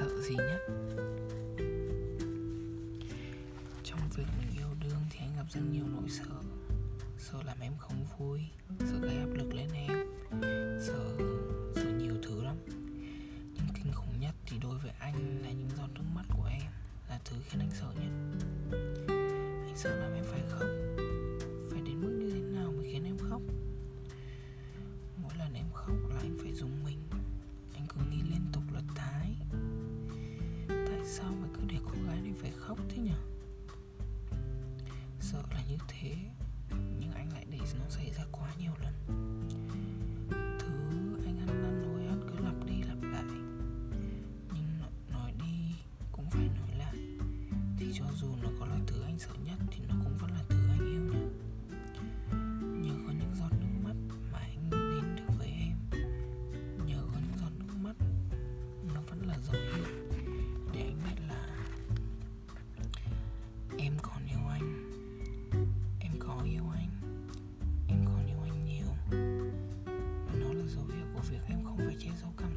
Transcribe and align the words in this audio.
sợ 0.00 0.22
gì 0.22 0.34
nhất 0.34 0.60
trong 3.84 4.00
việc 4.16 4.24
mình 4.38 4.48
yêu 4.58 4.68
đương 4.80 5.00
thì 5.10 5.18
anh 5.18 5.36
gặp 5.36 5.44
rất 5.50 5.60
nhiều 5.72 5.84
nỗi 5.88 6.08
sợ. 6.08 6.34
Sợ 7.18 7.42
làm 7.46 7.60
em 7.60 7.72
không 7.78 8.04
vui, 8.18 8.40
sợ 8.78 8.98
gây 9.02 9.16
áp 9.16 9.28
lực 9.34 9.54
lên 9.54 9.68
em, 9.74 10.06
sợ 10.86 11.16
sợ 11.74 11.90
nhiều 11.98 12.14
thứ 12.22 12.42
lắm. 12.42 12.56
Nhưng 13.54 13.66
kinh 13.74 13.92
khủng 13.92 14.20
nhất 14.20 14.34
thì 14.46 14.58
đối 14.62 14.78
với 14.78 14.92
anh 14.98 15.42
là 15.42 15.50
những 15.50 15.70
giọt 15.76 15.88
nước 15.94 16.04
mắt 16.14 16.24
của 16.36 16.48
em, 16.50 16.72
là 17.08 17.18
thứ 17.24 17.36
khiến 17.48 17.60
anh 17.60 17.70
sợ 17.80 17.86
nhất. 17.94 18.12
Anh 19.66 19.76
sợ 19.76 19.96
làm 19.96 20.14
em 20.14 20.24
phải 20.24 20.39
thế, 36.00 36.14
Nhưng 37.00 37.12
anh 37.12 37.32
lại 37.32 37.46
để 37.50 37.58
nó 37.58 37.88
xảy 37.88 38.10
ra 38.10 38.24
quá 38.32 38.54
nhiều 38.58 38.72
lần. 38.82 38.94
Thứ 40.58 40.68
anh 41.24 41.38
ăn 41.38 41.62
năn 41.62 41.84
hối 41.88 42.04
hận 42.04 42.20
cứ 42.28 42.44
lặp 42.44 42.66
đi 42.66 42.82
lặp 42.82 43.02
lại. 43.02 43.24
Nhưng 44.54 44.78
nó- 44.80 45.12
nói 45.18 45.32
đi 45.38 45.74
cũng 46.12 46.30
phải 46.30 46.48
nói 46.60 46.78
lại. 46.78 46.96
Thì 47.78 47.92
cho 47.94 48.04
dù 48.20 48.28
nó 48.42 48.48
có 48.60 48.66
là 48.66 48.78
thứ 48.86 49.02
anh 49.02 49.18
sợ 49.18 49.34
nhất 49.44 49.58
Thì 49.70 49.78
nó 49.88 49.94
cũng 50.04 50.18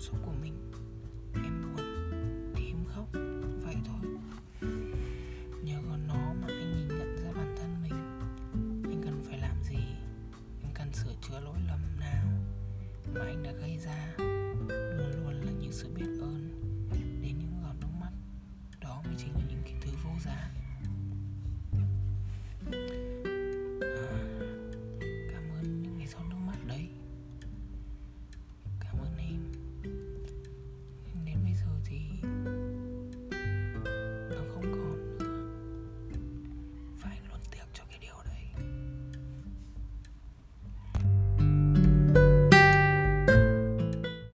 xúc 0.04 0.18
của 0.26 0.32
mình. 0.42 0.72
Em 1.36 1.62
buồn 1.62 1.86
thì 2.56 2.66
em 2.66 2.86
khóc, 2.86 3.08
vậy 3.64 3.76
thôi. 3.86 4.00
Nhờ 5.64 5.82
có 5.90 5.98
nó 6.08 6.34
mà 6.42 6.48
anh 6.48 6.76
nhìn 6.78 6.88
nhận 6.88 7.18
ra 7.24 7.32
bản 7.36 7.56
thân 7.58 7.76
mình. 7.84 7.94
Anh 8.92 9.02
cần 9.04 9.24
phải 9.28 9.38
làm 9.40 9.64
gì? 9.64 9.86
Em 10.62 10.72
cần 10.74 10.94
sửa 10.94 11.14
chữa 11.22 11.40
lỗi 11.40 11.58
lầm 11.68 12.00
nào 12.00 12.26
mà 13.14 13.22
anh 13.22 13.44
đã 13.44 13.52
gây 13.52 13.78
ra? 13.78 14.14
Luôn 14.98 15.12
luôn 15.24 15.42
là 15.46 15.52
những 15.52 15.72
sự 15.72 15.90
biết 15.96 16.08
ơn 16.22 16.62
đến 17.22 17.40
những 17.40 17.60
giọt 17.62 17.74
nước 17.82 17.94
mắt. 18.02 18.12
Đó 18.82 19.02
mới 19.06 19.16
chính 19.18 19.34
là 19.34 19.42
những 19.50 19.62
cái 19.64 19.74
thứ 19.82 19.92
vô 20.04 20.12
giá. 20.26 20.52
melody. 31.90 32.73